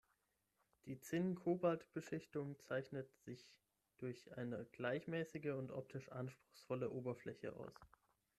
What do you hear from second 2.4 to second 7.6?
zeichnet sich durch eine gleichmäßige und optisch anspruchsvolle Oberfläche